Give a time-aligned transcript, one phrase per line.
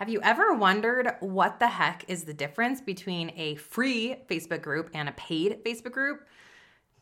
[0.00, 4.88] Have you ever wondered what the heck is the difference between a free Facebook group
[4.94, 6.26] and a paid Facebook group?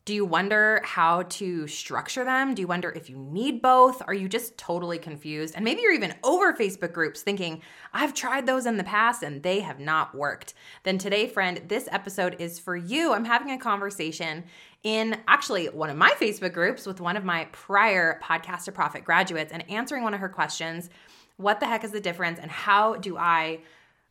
[0.04, 2.56] Do you wonder how to structure them?
[2.56, 4.02] Do you wonder if you need both?
[4.08, 5.54] Are you just totally confused?
[5.54, 9.44] And maybe you're even over Facebook groups thinking, I've tried those in the past and
[9.44, 10.54] they have not worked.
[10.82, 13.12] Then today, friend, this episode is for you.
[13.12, 14.42] I'm having a conversation
[14.82, 19.04] in actually one of my Facebook groups with one of my prior Podcast to Profit
[19.04, 20.90] graduates and answering one of her questions
[21.38, 23.60] what the heck is the difference and how do I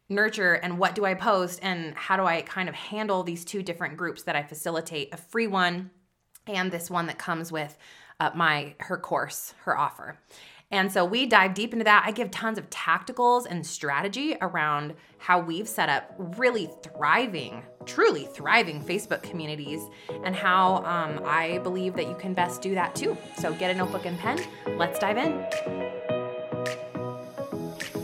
[0.10, 3.62] nurture and what do I post and how do I kind of handle these two
[3.62, 5.92] different groups that I facilitate a free one
[6.48, 7.78] and this one that comes with
[8.20, 10.18] uh, my her course her offer
[10.70, 12.04] and so we dive deep into that.
[12.06, 18.26] I give tons of tacticals and strategy around how we've set up really thriving, truly
[18.26, 19.82] thriving Facebook communities
[20.26, 23.18] and how um, I believe that you can best do that too.
[23.38, 24.44] So get a notebook and pen.
[24.78, 26.07] Let's dive in.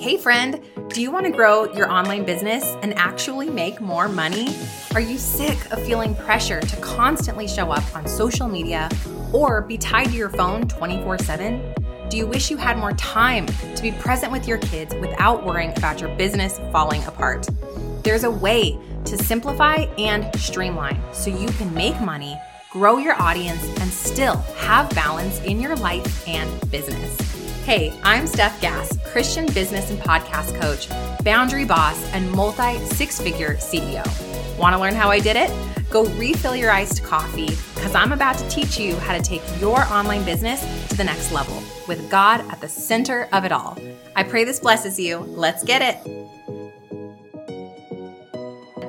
[0.03, 4.53] Hey, friend, do you want to grow your online business and actually make more money?
[4.94, 8.89] Are you sick of feeling pressure to constantly show up on social media
[9.31, 11.73] or be tied to your phone 24 7?
[12.09, 15.72] Do you wish you had more time to be present with your kids without worrying
[15.78, 17.47] about your business falling apart?
[18.03, 22.38] There's a way to simplify and streamline so you can make money,
[22.69, 27.17] grow your audience, and still have balance in your life and business.
[27.63, 30.89] Hey, I'm Stef Gass, Christian business and podcast coach,
[31.23, 34.03] boundary boss, and multi six figure CEO.
[34.58, 35.52] Want to learn how I did it?
[35.92, 39.84] Go refill your iced coffee because I'm about to teach you how to take your
[39.84, 43.78] online business to the next level with God at the center of it all.
[44.16, 45.19] I pray this blesses you.
[45.19, 45.97] Let's get it.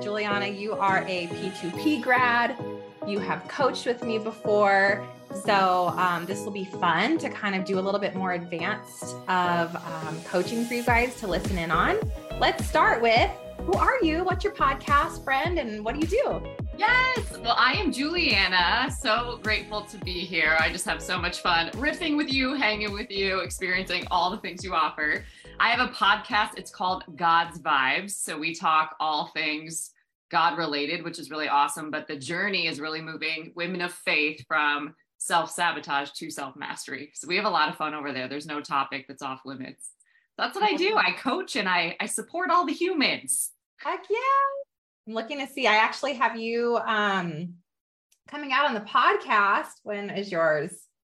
[0.02, 2.56] Juliana, you are a P2P grad.
[3.06, 5.06] You have coached with me before.
[5.34, 9.16] So um, this will be fun to kind of do a little bit more advanced
[9.28, 11.98] of um, coaching for you guys to listen in on.
[12.38, 14.24] Let's start with who are you?
[14.24, 16.42] What's your podcast, friend, and what do you do?
[16.76, 17.38] Yes.
[17.38, 18.90] Well, I am Juliana.
[19.00, 20.56] So grateful to be here.
[20.60, 24.38] I just have so much fun riffing with you, hanging with you, experiencing all the
[24.38, 25.24] things you offer.
[25.58, 26.58] I have a podcast.
[26.58, 28.10] It's called God's Vibes.
[28.10, 29.92] So we talk all things
[30.30, 31.90] God related, which is really awesome.
[31.90, 34.94] But the journey is really moving women of faith from
[35.24, 37.10] self sabotage to self mastery.
[37.14, 38.28] So we have a lot of fun over there.
[38.28, 39.90] There's no topic that's off limits.
[40.36, 40.96] That's what I do.
[40.96, 43.50] I coach and I I support all the humans.
[43.78, 44.18] Heck yeah.
[45.08, 45.66] I'm looking to see.
[45.66, 47.54] I actually have you um
[48.28, 49.72] coming out on the podcast.
[49.82, 50.72] When is yours?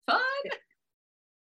[0.09, 0.21] Fun.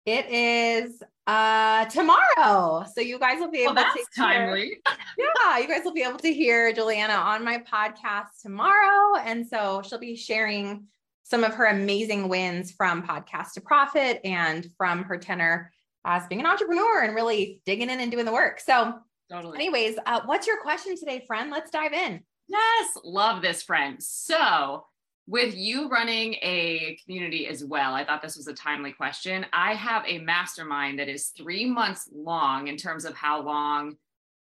[0.07, 2.87] It is uh tomorrow.
[2.95, 4.79] So you guys will be able well, to timely.
[5.19, 9.17] yeah, you guys will be able to hear Juliana on my podcast tomorrow.
[9.23, 10.87] And so she'll be sharing
[11.25, 15.73] some of her amazing wins from podcast to profit and from her tenor
[16.05, 18.61] as being an entrepreneur and really digging in and doing the work.
[18.61, 18.95] So,
[19.31, 19.57] totally.
[19.57, 21.51] anyways, uh, what's your question today, friend?
[21.51, 22.21] Let's dive in.
[22.47, 24.03] Yes, love this, friend.
[24.03, 24.85] So,
[25.27, 29.47] with you running a community as well, I thought this was a timely question.
[29.55, 33.97] I have a mastermind that is three months long in terms of how long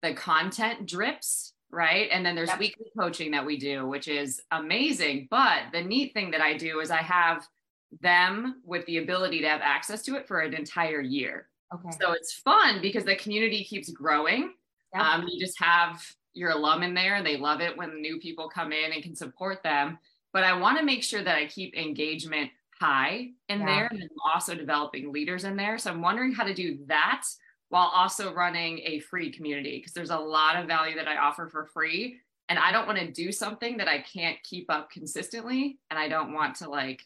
[0.02, 2.08] the content drips right?
[2.12, 2.58] And then there's yep.
[2.58, 5.28] weekly coaching that we do, which is amazing.
[5.30, 7.46] But the neat thing that I do is I have
[8.00, 11.48] them with the ability to have access to it for an entire year.
[11.74, 11.96] Okay.
[12.00, 14.52] So it's fun because the community keeps growing.
[14.94, 15.02] Yep.
[15.02, 18.48] Um, you just have your alum in there and they love it when new people
[18.48, 19.98] come in and can support them.
[20.32, 23.66] But I want to make sure that I keep engagement high in yeah.
[23.66, 25.78] there and also developing leaders in there.
[25.78, 27.22] So I'm wondering how to do that
[27.68, 31.48] while also running a free community because there's a lot of value that I offer
[31.48, 32.18] for free.
[32.48, 35.78] And I don't want to do something that I can't keep up consistently.
[35.90, 37.04] And I don't want to like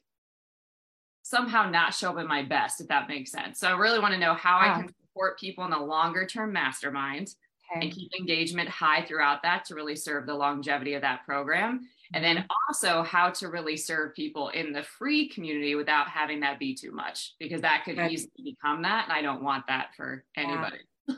[1.23, 3.61] somehow not show up in my best, if that makes sense.
[3.61, 6.53] So I really want to know how I can support people in a longer term
[6.53, 7.35] mastermind
[7.73, 7.87] okay.
[7.87, 11.89] and keep engagement high throughout that to really serve the longevity of that program.
[12.13, 12.47] And then mm-hmm.
[12.69, 16.93] also how to really serve people in the free community without having that be too
[16.93, 18.11] much, because that could Good.
[18.11, 19.05] easily become that.
[19.05, 20.79] And I don't want that for anybody.
[21.07, 21.15] Yeah.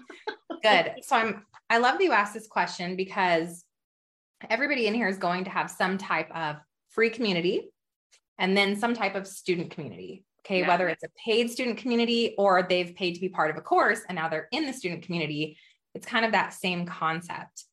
[0.62, 1.04] Good.
[1.04, 3.64] So I'm, I love that you asked this question because
[4.50, 6.56] everybody in here is going to have some type of
[6.90, 7.70] free community
[8.38, 10.24] and then some type of student community.
[10.44, 10.60] Okay.
[10.60, 10.68] Yeah.
[10.68, 14.00] Whether it's a paid student community or they've paid to be part of a course
[14.08, 15.56] and now they're in the student community,
[15.94, 17.64] it's kind of that same concept.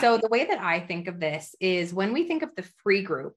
[0.00, 3.02] So the way that I think of this is when we think of the free
[3.02, 3.34] group,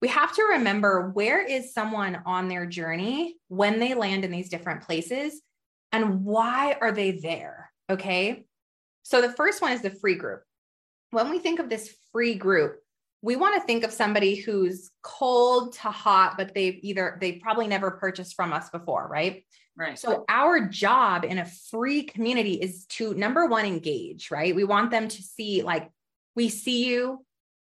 [0.00, 4.48] we have to remember where is someone on their journey when they land in these
[4.48, 5.40] different places
[5.92, 7.70] and why are they there?
[7.90, 8.46] Okay.
[9.02, 10.42] So the first one is the free group.
[11.10, 12.78] When we think of this free group,
[13.20, 17.68] we want to think of somebody who's cold to hot, but they've either, they've probably
[17.68, 19.44] never purchased from us before, right?
[19.76, 19.98] Right.
[19.98, 24.54] So our job in a free community is to number one, engage, right?
[24.54, 25.90] We want them to see like
[26.36, 27.24] we see you,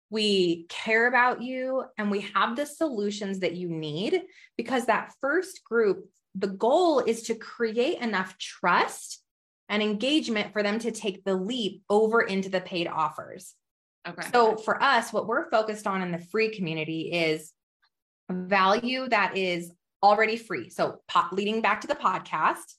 [0.09, 4.21] we care about you, and we have the solutions that you need
[4.55, 9.21] because that first group, the goal is to create enough trust
[9.67, 13.55] and engagement for them to take the leap over into the paid offers.
[14.07, 14.27] Okay.
[14.31, 17.51] So for us, what we're focused on in the free community is
[18.31, 20.69] value that is already free.
[20.69, 22.75] So po- leading back to the podcast,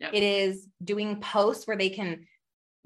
[0.00, 0.14] Yep.
[0.14, 2.26] it is doing posts where they can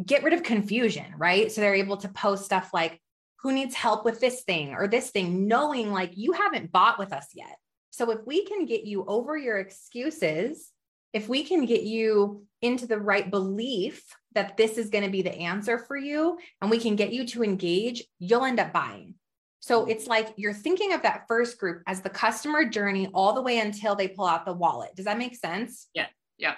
[0.05, 1.53] get rid of confusion, right?
[1.53, 3.01] So they're able to post stuff like
[3.41, 7.13] who needs help with this thing or this thing, knowing like you haven't bought with
[7.13, 7.57] us yet.
[7.91, 10.73] So if we can get you over your excuses,
[11.13, 14.03] if we can get you into the right belief
[14.33, 17.25] that this is going to be the answer for you and we can get you
[17.29, 19.15] to engage, you'll end up buying.
[19.65, 23.41] So it's like you're thinking of that first group as the customer journey all the
[23.41, 24.95] way until they pull out the wallet.
[24.95, 25.89] Does that make sense?
[25.95, 26.09] Yeah.
[26.37, 26.57] Yeah.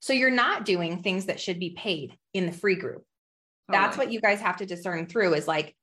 [0.00, 3.04] So you're not doing things that should be paid in the free group.
[3.68, 5.76] That's what you guys have to discern through is like,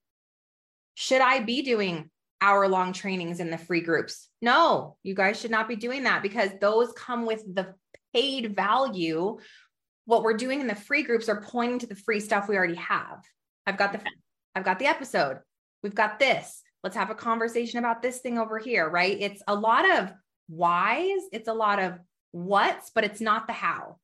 [0.96, 2.10] should I be doing
[2.42, 4.28] hour long trainings in the free groups?
[4.42, 7.76] No, you guys should not be doing that because those come with the
[8.12, 9.38] paid value.
[10.06, 12.74] What we're doing in the free groups are pointing to the free stuff we already
[12.74, 13.22] have.
[13.68, 14.02] I've got the
[14.56, 15.42] I've got the episode.
[15.84, 16.62] We've got this.
[16.84, 19.18] Let's have a conversation about this thing over here, right?
[19.20, 20.12] It's a lot of
[20.48, 22.00] whys, it's a lot of
[22.32, 23.98] what's, but it's not the how.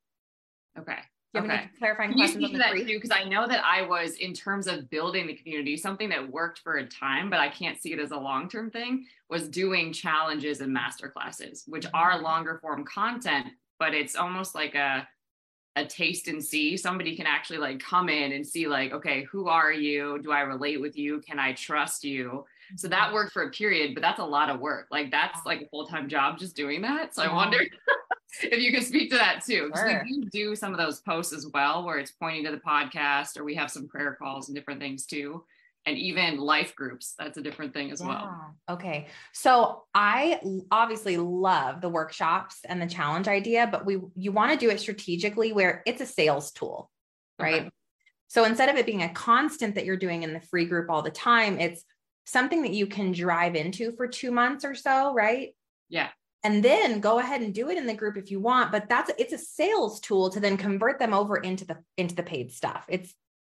[0.77, 0.97] Okay.
[1.33, 1.57] Do you have Okay.
[1.63, 2.97] any clarifying Can you questions speak on to that too?
[2.97, 6.59] Because I know that I was, in terms of building the community, something that worked
[6.59, 9.91] for a time, but I can't see it as a long term thing, was doing
[9.91, 11.95] challenges and master classes, which Mm-hmm.
[11.95, 13.47] are longer form content,
[13.79, 15.07] but it's almost like a
[15.75, 16.77] a taste and see.
[16.77, 20.19] Somebody can actually like come in and see, like, okay, who are you?
[20.21, 21.21] Do I relate with you?
[21.21, 22.45] Can I trust you?
[22.75, 24.87] So that worked for a period, but that's a lot of work.
[24.89, 27.13] Like that's like a full time job just doing that.
[27.13, 27.35] So I mm-hmm.
[27.35, 27.59] wonder
[28.41, 29.67] if you could speak to that too.
[29.67, 30.03] Because Sure.
[30.03, 33.37] we do do some of those posts as well, where it's pointing to the podcast,
[33.37, 35.43] or we have some prayer calls and different things too.
[35.87, 38.55] And even life groups, that's a different thing as well.
[38.67, 39.07] Okay.
[39.33, 40.39] So I
[40.71, 44.79] obviously love the workshops and the challenge idea, but we you want to do it
[44.79, 46.89] strategically where it's a sales tool,
[47.37, 47.61] right?
[47.61, 47.69] Okay.
[48.29, 51.03] So instead of it being a constant that you're doing in the free group all
[51.03, 51.83] the time, it's
[52.25, 55.55] something that you can drive into for 2 months or so, right?
[55.89, 56.09] Yeah.
[56.43, 59.11] And then go ahead and do it in the group if you want, but that's
[59.19, 62.85] it's a sales tool to then convert them over into the into the paid stuff.
[62.89, 63.13] It's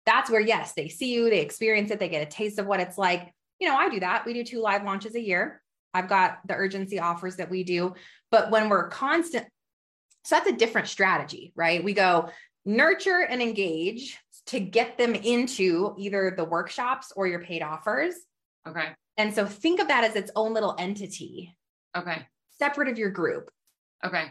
[0.08, 2.80] that's where yes, they see you, they experience it, they get a taste of what
[2.80, 3.32] it's like.
[3.60, 4.26] You know, I do that.
[4.26, 5.62] We do two live launches a year.
[5.94, 7.94] I've got the urgency offers that we do,
[8.32, 9.46] but when we're constant
[10.28, 11.82] so that's a different strategy, right?
[11.82, 12.30] We go
[12.66, 14.18] nurture and engage
[14.48, 18.14] to get them into either the workshops or your paid offers.
[18.68, 18.88] Okay.
[19.16, 21.56] And so think of that as its own little entity,
[21.96, 22.28] Okay.
[22.60, 23.50] separate of your group.
[24.06, 24.26] Okay.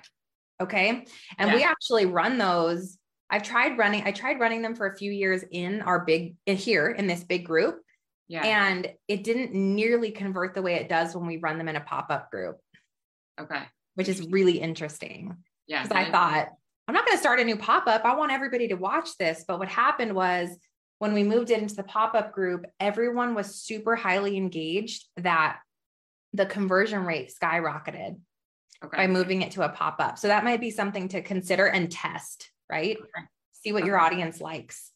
[0.60, 1.06] Okay.
[1.38, 2.98] And we actually run those.
[3.28, 6.54] I've tried running, I tried running them for a few years in our big eh,
[6.54, 7.80] here in this big group.
[8.28, 8.44] Yeah.
[8.44, 11.80] And it didn't nearly convert the way it does when we run them in a
[11.80, 12.56] pop-up group,
[13.40, 13.62] okay.
[13.94, 15.36] which is really interesting.
[15.68, 15.82] Yeah.
[15.82, 16.48] Because I thought,
[16.88, 18.04] I'm not going to start a new pop-up.
[18.04, 19.44] I want everybody to watch this.
[19.46, 20.50] But what happened was
[20.98, 25.58] when we moved it into the pop-up group, everyone was super highly engaged that
[26.32, 28.16] the conversion rate skyrocketed
[28.84, 28.96] okay.
[28.96, 30.18] by moving it to a pop-up.
[30.18, 32.96] So that might be something to consider and test, right?
[32.96, 33.26] Okay.
[33.52, 34.92] See what your audience likes.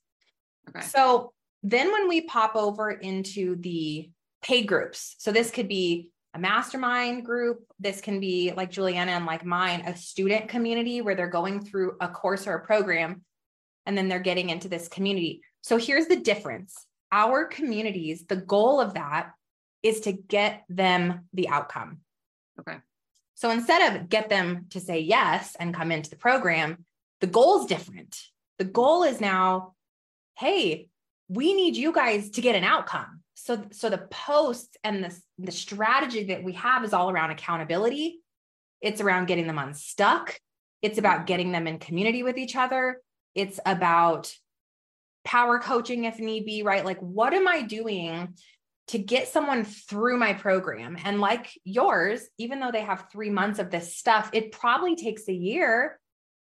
[0.69, 0.85] Okay.
[0.87, 1.33] So
[1.63, 4.11] then when we pop over into the
[4.43, 9.27] paid groups, so this could be a mastermind group, this can be like Juliana and
[9.27, 13.23] like mine, a student community where they're going through a course or a program
[13.87, 15.43] and then they're getting into this community.
[15.63, 16.87] So here's the difference.
[17.13, 19.33] Our communities, the goal of that
[19.83, 21.99] is to get them the outcome.
[22.61, 22.79] Okay.
[23.35, 26.85] So instead of get them to say yes and come into the program,
[27.21, 28.19] the goal is different.
[28.59, 29.75] The goal is now,
[30.39, 30.89] hey,
[31.29, 33.21] we need you guys to get an outcome.
[33.35, 38.21] So, so the posts and the, the strategy that we have is all around accountability.
[38.81, 40.39] It's around getting them unstuck.
[40.83, 43.01] It's about getting them in community with each other.
[43.35, 44.35] It's about
[45.25, 46.85] power coaching if need be, right?
[46.85, 48.35] Like, what am I doing
[48.89, 50.97] to get someone through my program?
[51.05, 55.29] And like yours, even though they have three months of this stuff, it probably takes
[55.29, 56.00] a year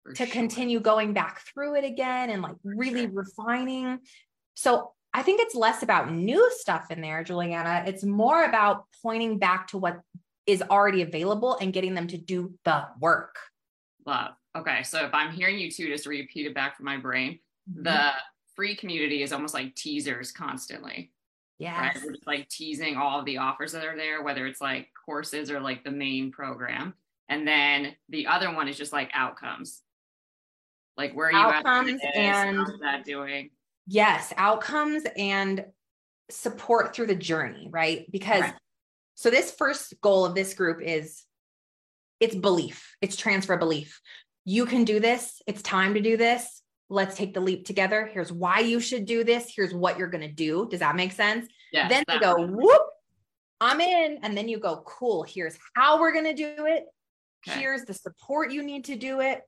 [0.08, 0.32] For to sure.
[0.32, 3.10] continue going back through it again and like really sure.
[3.12, 3.98] refining.
[4.54, 7.84] So I think it's less about new stuff in there, Juliana.
[7.86, 10.00] It's more about pointing back to what
[10.46, 13.36] is already available and getting them to do the work.
[14.06, 14.32] Love.
[14.56, 14.82] Okay.
[14.82, 17.38] So if I'm hearing you too, just repeat it back from my brain,
[17.70, 17.82] Mm-hmm.
[17.82, 18.10] the
[18.56, 20.90] free community is almost like teasers constantly.
[20.90, 21.10] right?
[21.58, 21.98] yes.
[22.02, 25.50] We're just like teasing all of the offers that are there, whether it's like courses
[25.50, 26.94] or like the main program.
[27.28, 29.82] And then the other one is just like outcomes.
[30.98, 32.16] Like where are you outcomes at?
[32.16, 33.50] and How's that doing?
[33.86, 35.64] Yes, outcomes and
[36.28, 38.04] support through the journey, right?
[38.10, 38.54] Because right.
[39.14, 41.24] so this first goal of this group is
[42.20, 44.00] it's belief, it's transfer belief.
[44.44, 45.40] You can do this.
[45.46, 46.62] It's time to do this.
[46.90, 48.08] Let's take the leap together.
[48.10, 49.52] Here's why you should do this.
[49.54, 50.66] Here's what you're going to do.
[50.70, 51.46] Does that make sense?
[51.70, 51.86] Yeah.
[51.86, 52.82] Then you go, whoop,
[53.60, 54.20] I'm in.
[54.22, 55.22] And then you go, cool.
[55.22, 56.84] Here's how we're going to do it.
[57.46, 57.60] Okay.
[57.60, 59.42] Here's the support you need to do it.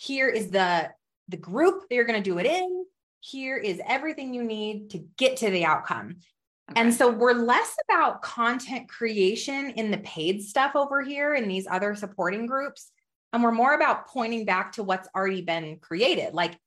[0.00, 0.90] Here is the
[1.28, 2.86] the group that you're going to do it in.
[3.20, 6.16] Here is everything you need to get to the outcome.
[6.70, 6.80] Okay.
[6.80, 11.66] And so we're less about content creation in the paid stuff over here in these
[11.70, 12.90] other supporting groups.
[13.34, 16.32] And we're more about pointing back to what's already been created.
[16.32, 16.58] Like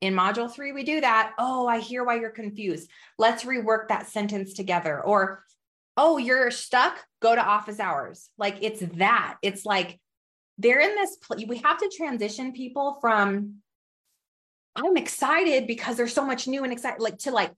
[0.00, 1.32] in module three, we do that.
[1.38, 2.88] Oh, I hear why you're confused.
[3.18, 5.02] Let's rework that sentence together.
[5.02, 5.42] Or,
[5.96, 8.30] oh, you're stuck, go to office hours.
[8.38, 9.38] Like it's that.
[9.42, 9.98] It's like
[10.58, 13.56] they're in this, we have to transition people from,
[14.74, 17.52] I'm excited because there's so much new and excited, like to like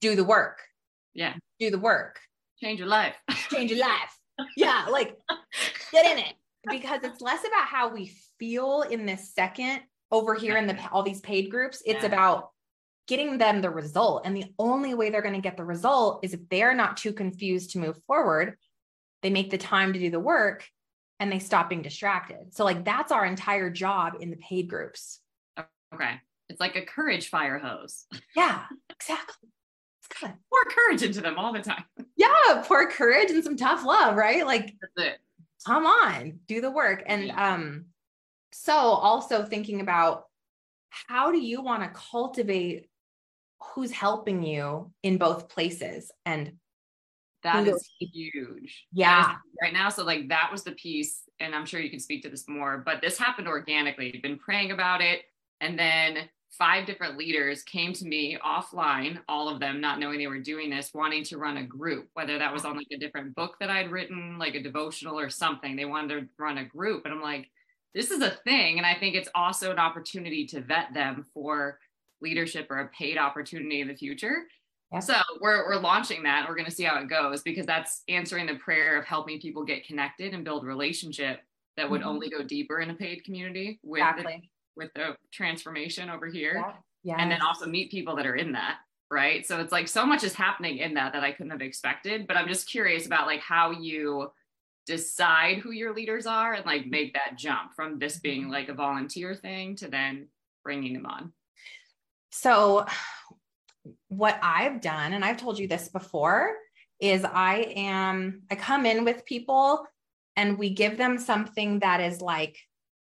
[0.00, 0.60] do the work.
[1.14, 1.34] Yeah.
[1.58, 2.20] Do the work.
[2.62, 3.14] Change your life.
[3.50, 4.18] Change your life.
[4.56, 4.86] Yeah.
[4.90, 5.16] Like
[5.92, 6.34] get in it
[6.70, 9.80] because it's less about how we feel in this second
[10.10, 11.82] over here in the all these paid groups.
[11.86, 12.06] It's yeah.
[12.06, 12.50] about
[13.06, 14.22] getting them the result.
[14.24, 17.12] And the only way they're going to get the result is if they're not too
[17.12, 18.56] confused to move forward,
[19.22, 20.66] they make the time to do the work
[21.20, 22.54] and they stop being distracted.
[22.54, 25.20] So, like, that's our entire job in the paid groups.
[25.94, 26.20] Okay.
[26.48, 28.06] It's like a courage fire hose.
[28.36, 29.48] Yeah, exactly.
[30.00, 30.32] It's good.
[30.50, 31.84] Pour courage into them all the time.
[32.16, 34.46] Yeah, pour courage and some tough love, right?
[34.46, 34.74] Like,
[35.66, 37.02] come on, do the work.
[37.06, 37.54] And yeah.
[37.54, 37.86] um,
[38.52, 40.24] so also thinking about
[40.90, 42.88] how do you want to cultivate
[43.60, 46.52] who's helping you in both places and
[47.42, 48.86] that is huge.
[48.92, 49.32] Yeah.
[49.32, 49.88] Is right now.
[49.88, 52.82] So like that was the piece, and I'm sure you can speak to this more,
[52.84, 54.10] but this happened organically.
[54.12, 55.22] You've been praying about it.
[55.60, 60.26] And then five different leaders came to me offline, all of them not knowing they
[60.26, 63.34] were doing this, wanting to run a group, whether that was on like a different
[63.34, 65.76] book that I'd written, like a devotional or something.
[65.76, 67.04] They wanted to run a group.
[67.04, 67.50] And I'm like,
[67.94, 68.78] this is a thing.
[68.78, 71.78] And I think it's also an opportunity to vet them for
[72.20, 74.46] leadership or a paid opportunity in the future.
[74.92, 75.00] Yeah.
[75.00, 76.46] So we're, we're launching that.
[76.48, 79.64] We're going to see how it goes because that's answering the prayer of helping people
[79.64, 81.40] get connected and build relationship
[81.76, 82.10] that would mm-hmm.
[82.10, 86.54] only go deeper in a paid community with exactly with the transformation over here.
[86.54, 86.72] Yeah.
[87.16, 87.22] yeah.
[87.22, 88.78] And then also meet people that are in that.
[89.10, 89.46] Right.
[89.46, 92.26] So it's like so much is happening in that that I couldn't have expected.
[92.26, 94.30] But I'm just curious about like how you
[94.86, 98.52] decide who your leaders are and like make that jump from this being mm-hmm.
[98.52, 100.28] like a volunteer thing to then
[100.64, 101.32] bringing them on.
[102.30, 102.86] So,
[104.16, 106.54] what I've done, and I've told you this before,
[107.00, 109.86] is I am, I come in with people
[110.34, 112.56] and we give them something that is like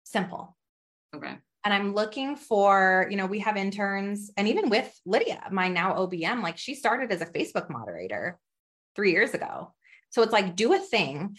[0.04, 0.56] simple.
[1.14, 5.68] Okay and I'm looking for, you know, we have interns, and even with Lydia, my
[5.68, 8.38] now OBM, like she started as a Facebook moderator
[8.96, 9.72] three years ago.
[10.10, 11.16] So it's like, do a thing.
[11.16, 11.36] Okay.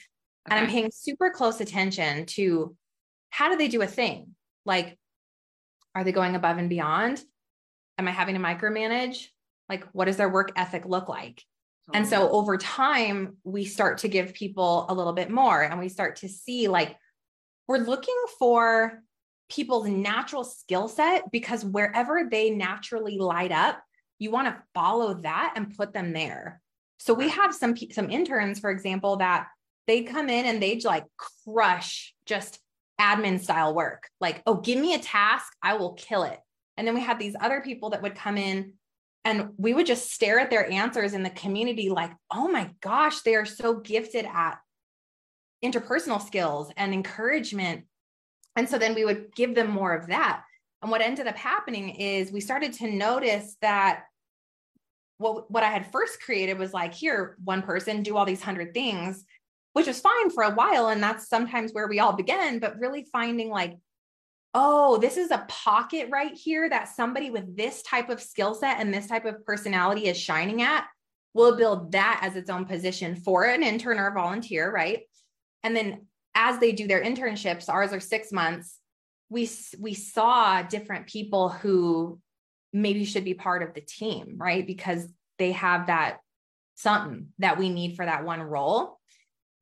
[0.49, 2.75] And I'm paying super close attention to
[3.31, 4.35] how do they do a thing?
[4.65, 4.97] Like,
[5.93, 7.21] are they going above and beyond?
[7.97, 9.27] Am I having to micromanage?
[9.70, 11.43] Like, what does their work ethic look like?
[11.93, 15.89] And so over time, we start to give people a little bit more and we
[15.89, 16.96] start to see like,
[17.67, 19.03] we're looking for
[19.50, 23.82] people's natural skill set because wherever they naturally light up,
[24.17, 26.62] you want to follow that and put them there.
[27.00, 29.48] So we have some some interns, for example, that
[29.88, 32.60] they come in and they like crush just
[33.00, 34.08] admin style work.
[34.22, 36.39] Like, oh, give me a task, I will kill it.
[36.77, 38.74] And then we had these other people that would come in
[39.25, 43.21] and we would just stare at their answers in the community like, oh my gosh,
[43.21, 44.59] they are so gifted at
[45.63, 47.85] interpersonal skills and encouragement
[48.55, 50.43] and so then we would give them more of that.
[50.81, 54.03] And what ended up happening is we started to notice that
[55.17, 58.73] what, what I had first created was like, here, one person do all these hundred
[58.73, 59.25] things,
[59.73, 60.87] which was fine for a while.
[60.87, 63.77] And that's sometimes where we all begin, but really finding like,
[64.53, 68.79] oh, this is a pocket right here that somebody with this type of skill set
[68.79, 70.86] and this type of personality is shining at.
[71.33, 75.01] We'll build that as its own position for an intern or a volunteer, right?
[75.63, 76.05] And then
[76.36, 78.77] as they do their internships, ours are six months,
[79.29, 82.19] we we saw different people who
[82.72, 84.65] maybe should be part of the team, right?
[84.65, 85.07] Because
[85.39, 86.17] they have that
[86.75, 89.00] something that we need for that one role.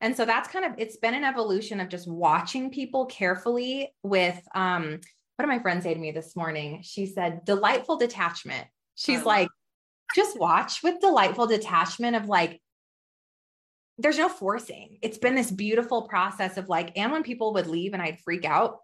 [0.01, 4.41] And so that's kind of it's been an evolution of just watching people carefully with
[4.53, 4.99] um
[5.35, 6.81] what did my friend say to me this morning?
[6.83, 8.67] She said delightful detachment.
[8.95, 9.47] She's like
[10.15, 12.61] just watch with delightful detachment of like
[13.97, 14.97] there's no forcing.
[15.01, 18.45] It's been this beautiful process of like, and when people would leave and I'd freak
[18.45, 18.79] out,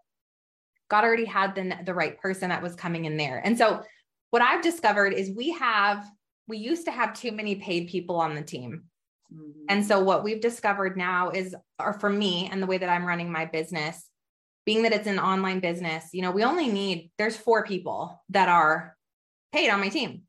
[0.88, 3.40] God already had the, the right person that was coming in there.
[3.44, 3.82] And so
[4.30, 6.04] what I've discovered is we have,
[6.46, 8.84] we used to have too many paid people on the team.
[9.32, 9.64] Mm-hmm.
[9.68, 13.06] And so what we've discovered now is, or for me and the way that I'm
[13.06, 14.08] running my business,
[14.64, 18.48] being that it's an online business, you know, we only need, there's four people that
[18.48, 18.96] are
[19.52, 20.22] paid on my team.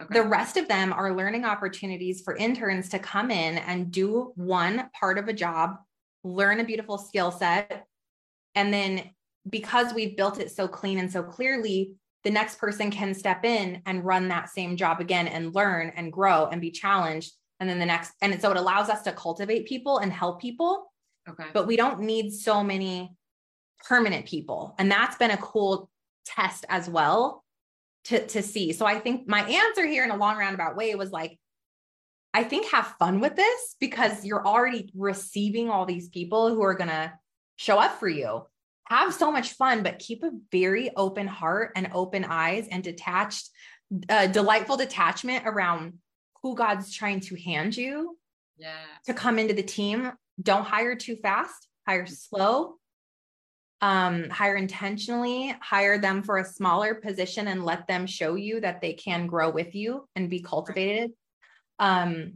[0.00, 0.20] Okay.
[0.20, 4.90] The rest of them are learning opportunities for interns to come in and do one
[4.98, 5.76] part of a job,
[6.22, 7.86] learn a beautiful skill set.
[8.54, 9.10] And then
[9.48, 11.94] because we've built it so clean and so clearly,
[12.24, 16.12] the next person can step in and run that same job again and learn and
[16.12, 17.32] grow and be challenged.
[17.58, 20.92] And then the next, and so it allows us to cultivate people and help people.
[21.28, 21.46] Okay.
[21.52, 23.16] But we don't need so many
[23.88, 24.74] permanent people.
[24.78, 25.90] And that's been a cool
[26.24, 27.44] test as well
[28.04, 28.72] to, to see.
[28.72, 31.38] So I think my answer here in a long roundabout way was like,
[32.32, 36.74] I think have fun with this because you're already receiving all these people who are
[36.74, 37.12] going to
[37.56, 38.42] show up for you.
[38.88, 43.48] Have so much fun, but keep a very open heart and open eyes and detached,
[44.08, 45.94] uh, delightful detachment around
[46.46, 48.16] who God's trying to hand you
[48.56, 48.84] yeah.
[49.06, 50.12] to come into the team.
[50.40, 52.76] Don't hire too fast, hire slow,
[53.80, 58.80] um, hire intentionally, hire them for a smaller position and let them show you that
[58.80, 61.10] they can grow with you and be cultivated.
[61.80, 62.34] Um,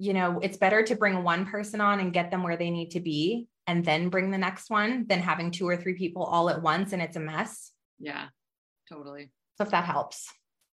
[0.00, 2.90] you know, it's better to bring one person on and get them where they need
[2.92, 6.50] to be and then bring the next one than having two or three people all
[6.50, 7.70] at once and it's a mess.
[8.00, 8.24] Yeah,
[8.88, 9.30] totally.
[9.56, 10.32] So if that helps.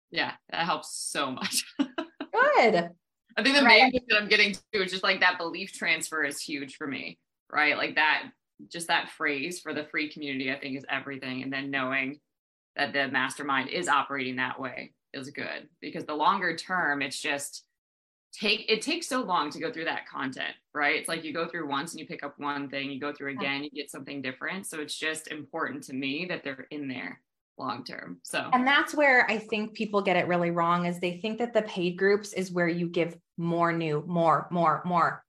[0.09, 1.65] Yeah, that helps so much.
[2.57, 2.89] Good.
[3.37, 3.83] I think the right.
[3.83, 6.87] main thing that I'm getting to is just like that belief transfer is huge for
[6.87, 7.19] me,
[7.51, 7.77] right?
[7.77, 8.31] Like that
[8.71, 11.43] just that phrase for the free community, I think is everything.
[11.43, 12.19] And then knowing
[12.75, 17.63] that the mastermind is operating that way is good because the longer term, it's just
[18.33, 20.95] take it takes so long to go through that content, right?
[20.95, 23.31] It's like you go through once and you pick up one thing, you go through
[23.31, 24.65] again, you get something different.
[24.65, 27.21] So it's just important to me that they're in there
[27.57, 28.19] long term.
[28.23, 31.53] So And that's where I think people get it really wrong is they think that
[31.53, 35.23] the paid groups is where you give more new, more, more, more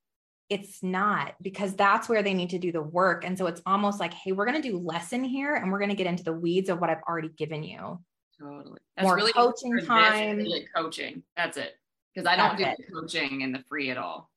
[0.49, 3.25] it's not because that's where they need to do the work.
[3.25, 5.91] And so it's almost like, hey, we're going to do lesson here and we're going
[5.91, 8.01] to get into the weeds of what I've already given you.
[8.41, 8.79] Totally.
[8.97, 10.39] That's More really coaching time.
[10.39, 11.23] Really coaching.
[11.37, 11.75] That's it.
[12.15, 12.93] Because I don't that's do it.
[12.93, 14.31] coaching in the free at all.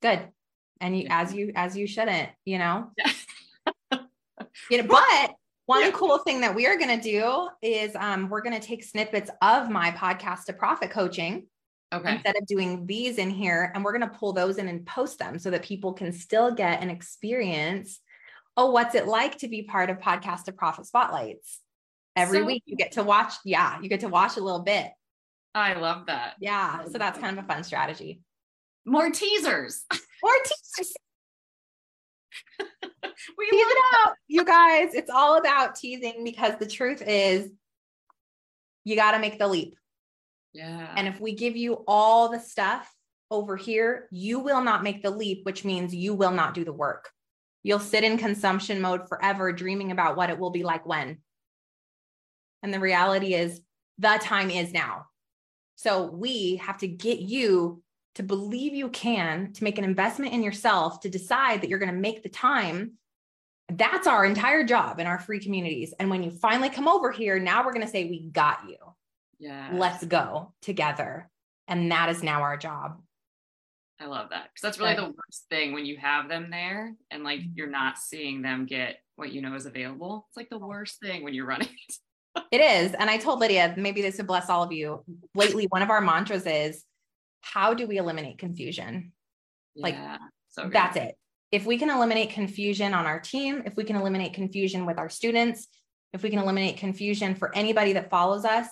[0.00, 0.20] Good.
[0.80, 1.20] And you, yeah.
[1.20, 2.90] as you, as you shouldn't, you know,
[4.70, 5.34] you know, but
[5.66, 5.90] one yeah.
[5.92, 9.30] cool thing that we are going to do is um, we're going to take snippets
[9.40, 11.46] of my podcast to profit coaching
[11.92, 12.14] Okay.
[12.14, 15.18] Instead of doing these in here, and we're going to pull those in and post
[15.18, 18.00] them so that people can still get an experience.
[18.56, 21.60] Oh, what's it like to be part of Podcast to Profit Spotlights?
[22.16, 23.34] Every so, week you get to watch.
[23.44, 24.90] Yeah, you get to watch a little bit.
[25.54, 26.34] I love that.
[26.40, 26.84] Yeah.
[26.84, 28.22] So that's kind of a fun strategy.
[28.86, 29.84] More teasers.
[30.22, 30.94] More teasers.
[33.38, 34.94] we tease it out, you guys.
[34.94, 37.50] It's all about teasing because the truth is
[38.84, 39.76] you got to make the leap.
[40.52, 40.92] Yeah.
[40.96, 42.92] And if we give you all the stuff
[43.30, 46.72] over here, you will not make the leap, which means you will not do the
[46.72, 47.08] work.
[47.62, 51.18] You'll sit in consumption mode forever, dreaming about what it will be like when.
[52.62, 53.60] And the reality is,
[53.98, 55.06] the time is now.
[55.76, 57.82] So we have to get you
[58.16, 61.92] to believe you can, to make an investment in yourself, to decide that you're going
[61.92, 62.92] to make the time.
[63.76, 65.94] That's our entire job in our free communities.
[65.98, 68.76] And when you finally come over here, now we're going to say, We got you.
[69.38, 69.70] Yeah.
[69.72, 71.28] Let's go together.
[71.68, 73.00] And that is now our job.
[74.00, 74.50] I love that.
[74.52, 77.72] Because that's really the worst thing when you have them there and like you're mm-hmm.
[77.72, 80.26] not seeing them get what you know is available.
[80.28, 81.68] It's like the worst thing when you're running
[82.50, 82.94] it is.
[82.94, 85.04] And I told Lydia, maybe this would bless all of you.
[85.34, 86.84] Lately, one of our mantras is
[87.40, 89.12] how do we eliminate confusion?
[89.74, 89.96] Yeah, like
[90.50, 91.16] so that's it.
[91.52, 95.08] If we can eliminate confusion on our team, if we can eliminate confusion with our
[95.08, 95.68] students,
[96.12, 98.66] if we can eliminate confusion for anybody that follows us,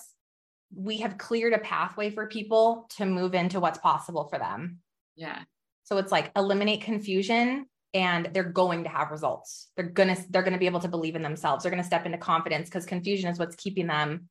[0.74, 4.78] we have cleared a pathway for people to move into what's possible for them.
[5.16, 5.40] Yeah.
[5.84, 9.68] So it's like eliminate confusion and they're going to have results.
[9.76, 11.62] They're going to they're going to be able to believe in themselves.
[11.62, 14.28] They're going to step into confidence because confusion is what's keeping them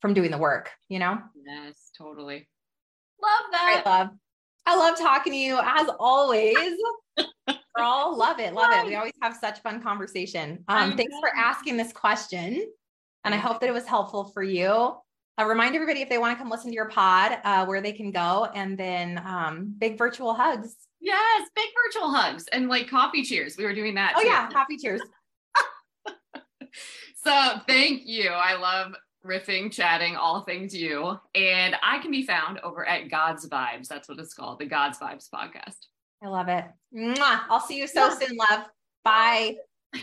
[0.00, 1.18] from doing the work, you know?
[1.46, 2.48] Yes, totally.
[3.22, 3.82] Love that.
[3.84, 4.08] I love
[4.66, 6.56] I love talking to you as always.
[7.76, 8.54] Girl, love it.
[8.54, 8.86] Love it.
[8.86, 10.64] We always have such fun conversation.
[10.68, 12.64] Um, thanks for asking this question.
[13.24, 14.94] And I hope that it was helpful for you
[15.40, 17.92] uh, remind everybody if they want to come listen to your pod, uh, where they
[17.92, 20.76] can go, and then um, big virtual hugs.
[21.00, 23.56] Yes, big virtual hugs and like coffee cheers.
[23.56, 24.14] We were doing that.
[24.16, 24.28] Oh too.
[24.28, 25.02] yeah, coffee cheers.
[27.24, 28.30] so thank you.
[28.30, 28.92] I love
[29.26, 31.18] riffing, chatting, all things you.
[31.34, 33.88] And I can be found over at God's Vibes.
[33.88, 35.76] That's what it's called, the God's Vibes podcast.
[36.24, 36.64] I love it.
[36.96, 37.40] Mwah.
[37.50, 38.64] I'll see you so soon, love.
[39.04, 39.56] Bye.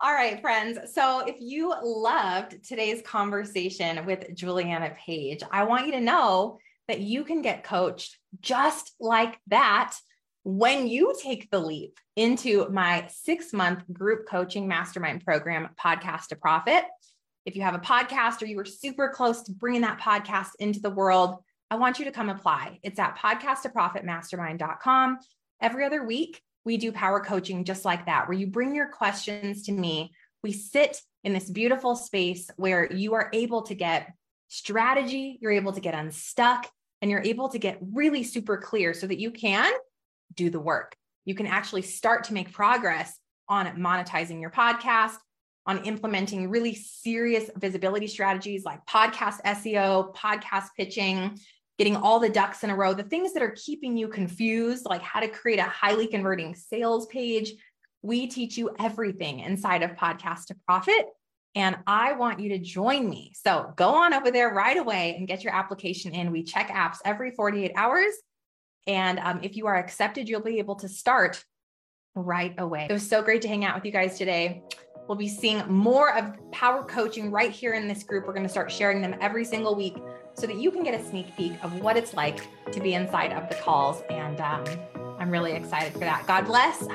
[0.00, 0.78] All right, friends.
[0.92, 7.00] So if you loved today's conversation with Juliana Page, I want you to know that
[7.00, 9.94] you can get coached just like that
[10.42, 16.36] when you take the leap into my six month group coaching mastermind program, Podcast to
[16.36, 16.84] Profit.
[17.44, 20.80] If you have a podcast or you were super close to bringing that podcast into
[20.80, 21.36] the world,
[21.70, 22.78] I want you to come apply.
[22.82, 25.18] It's at podcasttoprofitmastermind.com.
[25.60, 29.64] Every other week, we do power coaching just like that, where you bring your questions
[29.64, 30.12] to me.
[30.42, 34.12] We sit in this beautiful space where you are able to get
[34.48, 36.66] strategy, you're able to get unstuck,
[37.02, 39.70] and you're able to get really super clear so that you can
[40.34, 40.96] do the work.
[41.24, 45.16] You can actually start to make progress on monetizing your podcast,
[45.66, 51.38] on implementing really serious visibility strategies like podcast SEO, podcast pitching,
[51.78, 55.02] getting all the ducks in a row, the things that are keeping you confused, like
[55.02, 57.52] how to create a highly converting sales page.
[58.02, 61.06] We teach you everything inside of Podcast to Profit.
[61.54, 63.32] And I want you to join me.
[63.34, 66.30] So go on over there right away and get your application in.
[66.30, 68.12] We check apps every 48 hours.
[68.86, 71.44] And um, if you are accepted, you'll be able to start
[72.14, 72.86] right away.
[72.88, 74.62] It was so great to hang out with you guys today.
[75.08, 78.26] We'll be seeing more of power coaching right here in this group.
[78.26, 79.96] We're going to start sharing them every single week
[80.34, 83.32] so that you can get a sneak peek of what it's like to be inside
[83.32, 84.02] of the calls.
[84.10, 84.64] And um,
[85.18, 86.26] I'm really excited for that.
[86.26, 86.86] God bless.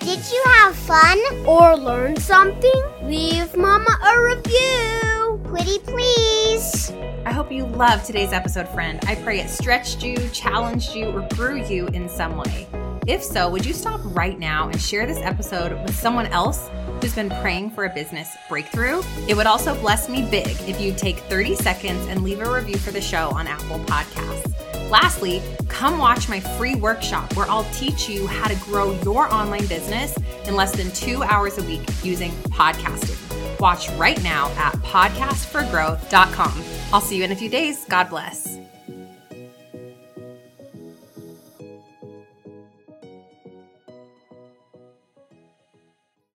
[0.00, 2.82] Did you have fun or learn something?
[3.02, 5.40] Leave Mama a review.
[5.44, 6.90] Pretty please.
[7.24, 8.98] I hope you loved today's episode, friend.
[9.06, 12.66] I pray it stretched you, challenged you, or grew you in some way.
[13.08, 16.68] If so, would you stop right now and share this episode with someone else
[17.00, 19.00] who's been praying for a business breakthrough?
[19.26, 22.76] It would also bless me big if you'd take 30 seconds and leave a review
[22.76, 24.90] for the show on Apple Podcasts.
[24.90, 29.66] Lastly, come watch my free workshop where I'll teach you how to grow your online
[29.68, 33.16] business in less than two hours a week using podcasting.
[33.58, 36.62] Watch right now at podcastforgrowth.com.
[36.92, 37.86] I'll see you in a few days.
[37.86, 38.57] God bless.